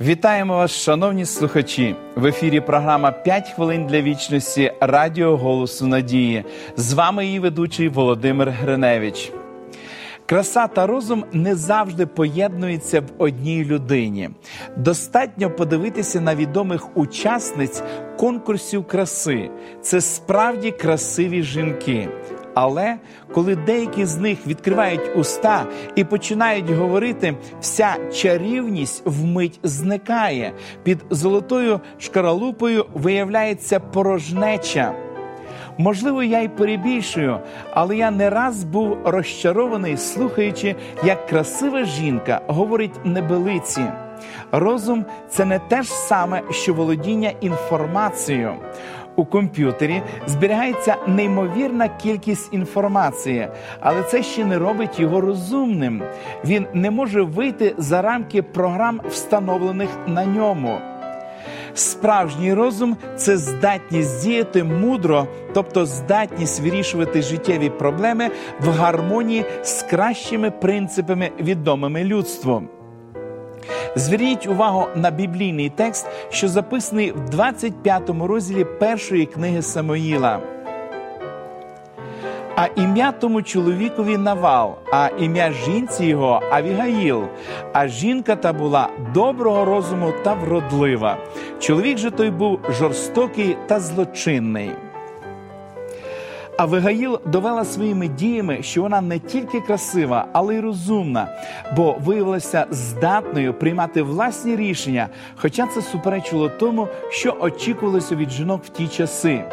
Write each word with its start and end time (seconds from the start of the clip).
Вітаємо 0.00 0.56
вас, 0.56 0.70
шановні 0.70 1.26
слухачі! 1.26 1.96
В 2.16 2.26
ефірі 2.26 2.60
програма 2.60 3.14
«5 3.26 3.54
хвилин 3.54 3.86
для 3.86 4.02
вічності 4.02 4.72
Радіо 4.80 5.36
Голосу 5.36 5.86
Надії. 5.86 6.44
З 6.76 6.92
вами 6.92 7.26
її 7.26 7.38
ведучий 7.38 7.88
Володимир 7.88 8.50
Гриневич. 8.50 9.32
Краса 10.26 10.66
та 10.66 10.86
розум 10.86 11.24
не 11.32 11.54
завжди 11.54 12.06
поєднуються 12.06 13.00
в 13.00 13.04
одній 13.18 13.64
людині. 13.64 14.30
Достатньо 14.76 15.50
подивитися 15.50 16.20
на 16.20 16.34
відомих 16.34 16.96
учасниць 16.96 17.82
конкурсів 18.16 18.86
краси. 18.86 19.50
Це 19.82 20.00
справді 20.00 20.70
красиві 20.70 21.42
жінки. 21.42 22.08
Але 22.54 22.96
коли 23.34 23.56
деякі 23.56 24.04
з 24.04 24.16
них 24.16 24.46
відкривають 24.46 25.16
уста 25.16 25.66
і 25.94 26.04
починають 26.04 26.70
говорити, 26.70 27.34
вся 27.60 27.96
чарівність 28.12 29.02
вмить 29.04 29.60
зникає. 29.62 30.52
Під 30.82 30.98
золотою 31.10 31.80
шкаралупою 31.98 32.86
виявляється 32.94 33.80
порожнеча. 33.80 34.94
Можливо, 35.78 36.22
я 36.22 36.40
й 36.40 36.48
перебільшую, 36.48 37.38
але 37.70 37.96
я 37.96 38.10
не 38.10 38.30
раз 38.30 38.64
був 38.64 38.98
розчарований, 39.04 39.96
слухаючи, 39.96 40.74
як 41.04 41.26
красива 41.26 41.84
жінка 41.84 42.40
говорить 42.46 43.04
небелиці. 43.04 43.82
Розум 44.52 45.04
це 45.28 45.44
не 45.44 45.58
те 45.58 45.82
ж 45.82 45.92
саме, 45.92 46.42
що 46.50 46.74
володіння 46.74 47.32
інформацією. 47.40 48.54
У 49.16 49.24
комп'ютері 49.24 50.02
зберігається 50.26 50.96
неймовірна 51.06 51.88
кількість 51.88 52.54
інформації, 52.54 53.48
але 53.80 54.02
це 54.02 54.22
ще 54.22 54.44
не 54.44 54.58
робить 54.58 55.00
його 55.00 55.20
розумним. 55.20 56.02
Він 56.44 56.66
не 56.74 56.90
може 56.90 57.22
вийти 57.22 57.74
за 57.78 58.02
рамки 58.02 58.42
програм, 58.42 59.00
встановлених 59.08 59.88
на 60.06 60.24
ньому. 60.26 60.78
Справжній 61.74 62.54
розум 62.54 62.96
це 63.16 63.36
здатність 63.36 64.24
діяти 64.24 64.64
мудро, 64.64 65.26
тобто 65.54 65.86
здатність 65.86 66.60
вирішувати 66.60 67.22
життєві 67.22 67.70
проблеми 67.70 68.30
в 68.60 68.68
гармонії 68.68 69.44
з 69.62 69.82
кращими 69.82 70.50
принципами, 70.50 71.30
відомими 71.40 72.04
людству. 72.04 72.62
Зверніть 73.96 74.46
увагу 74.46 74.86
на 74.94 75.10
біблійний 75.10 75.70
текст, 75.70 76.06
що 76.30 76.48
записаний 76.48 77.12
в 77.12 77.30
25 77.30 78.10
розділі 78.10 78.64
першої 78.64 79.26
книги 79.26 79.62
Самоїла. 79.62 80.40
А 82.56 82.66
ім'я 82.76 83.12
тому 83.12 83.42
чоловікові 83.42 84.16
Навал, 84.16 84.74
а 84.92 85.08
ім'я 85.18 85.52
жінці 85.52 86.06
його 86.06 86.42
Авігаїл. 86.50 87.24
А 87.72 87.88
жінка 87.88 88.36
та 88.36 88.52
була 88.52 88.88
доброго 89.14 89.64
розуму 89.64 90.12
та 90.24 90.34
вродлива. 90.34 91.16
Чоловік 91.58 91.98
же 91.98 92.10
той 92.10 92.30
був 92.30 92.60
жорстокий 92.70 93.56
та 93.66 93.80
злочинний. 93.80 94.70
Авигаїл 96.58 97.20
довела 97.26 97.64
своїми 97.64 98.08
діями, 98.08 98.62
що 98.62 98.82
вона 98.82 99.00
не 99.00 99.18
тільки 99.18 99.60
красива, 99.60 100.26
але 100.32 100.54
й 100.54 100.60
розумна, 100.60 101.28
бо 101.76 101.96
виявилася 102.04 102.66
здатною 102.70 103.54
приймати 103.54 104.02
власні 104.02 104.56
рішення, 104.56 105.08
хоча 105.36 105.66
це 105.66 105.82
суперечило 105.82 106.48
тому, 106.48 106.88
що 107.10 107.36
очікувалося 107.40 108.16
від 108.16 108.30
жінок 108.30 108.64
в 108.64 108.68
ті 108.68 108.88
часи. 108.88 109.44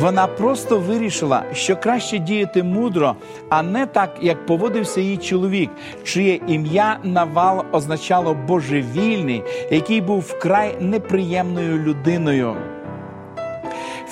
Вона 0.00 0.26
просто 0.26 0.78
вирішила, 0.78 1.42
що 1.52 1.76
краще 1.76 2.18
діяти 2.18 2.62
мудро, 2.62 3.16
а 3.48 3.62
не 3.62 3.86
так, 3.86 4.16
як 4.20 4.46
поводився 4.46 5.00
її 5.00 5.16
чоловік, 5.16 5.70
чиє 6.04 6.40
ім'я 6.46 6.98
Навал 7.02 7.64
означало 7.72 8.34
божевільний, 8.34 9.42
який 9.70 10.00
був 10.00 10.20
вкрай 10.20 10.76
неприємною 10.80 11.78
людиною. 11.78 12.56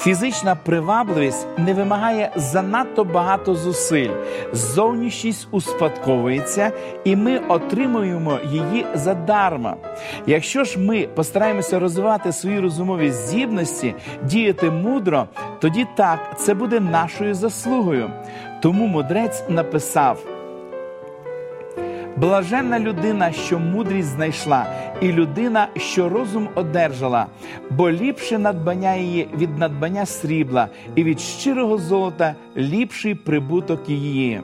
Фізична 0.00 0.54
привабливість 0.54 1.46
не 1.58 1.74
вимагає 1.74 2.32
занадто 2.36 3.04
багато 3.04 3.54
зусиль. 3.54 4.10
Зовнішність 4.52 5.48
успадковується, 5.50 6.72
і 7.04 7.16
ми 7.16 7.38
отримуємо 7.38 8.38
її 8.44 8.86
задарма. 8.94 9.76
Якщо 10.26 10.64
ж 10.64 10.78
ми 10.78 11.08
постараємося 11.14 11.78
розвивати 11.78 12.32
свої 12.32 12.60
розумові 12.60 13.10
здібності, 13.10 13.94
діяти 14.24 14.70
мудро, 14.70 15.26
тоді 15.60 15.86
так 15.96 16.18
це 16.38 16.54
буде 16.54 16.80
нашою 16.80 17.34
заслугою. 17.34 18.10
Тому 18.62 18.86
мудрець 18.86 19.42
написав. 19.48 20.29
Блаженна 22.16 22.80
людина, 22.80 23.32
що 23.32 23.58
мудрість 23.58 24.08
знайшла, 24.08 24.66
і 25.00 25.12
людина, 25.12 25.68
що 25.76 26.08
розум 26.08 26.48
одержала, 26.54 27.26
бо 27.70 27.90
ліпше 27.90 28.38
надбання 28.38 28.94
її 28.94 29.28
від 29.38 29.58
надбання 29.58 30.06
срібла, 30.06 30.68
і 30.94 31.04
від 31.04 31.20
щирого 31.20 31.78
золота 31.78 32.34
ліпший 32.56 33.14
прибуток 33.14 33.88
її. 33.88 34.40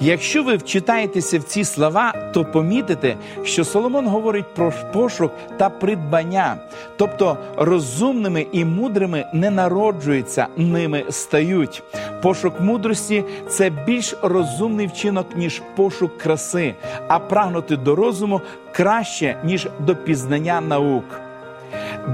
Якщо 0.00 0.42
ви 0.42 0.56
вчитаєтеся 0.56 1.38
в 1.38 1.42
ці 1.42 1.64
слова, 1.64 2.12
то 2.34 2.44
помітите, 2.44 3.16
що 3.44 3.64
Соломон 3.64 4.06
говорить 4.06 4.54
про 4.54 4.72
пошук 4.92 5.32
та 5.56 5.70
придбання, 5.70 6.56
тобто 6.96 7.36
розумними 7.56 8.46
і 8.52 8.64
мудрими 8.64 9.26
не 9.32 9.50
народжуються, 9.50 10.46
ними 10.56 11.04
стають. 11.10 11.82
Пошук 12.24 12.60
мудрості 12.60 13.24
це 13.48 13.70
більш 13.70 14.14
розумний 14.22 14.86
вчинок, 14.86 15.36
ніж 15.36 15.62
пошук 15.76 16.18
краси, 16.18 16.74
а 17.08 17.18
прагнути 17.18 17.76
до 17.76 17.94
розуму 17.94 18.40
краще, 18.72 19.36
ніж 19.44 19.68
до 19.80 19.96
пізнання 19.96 20.60
наук. 20.60 21.04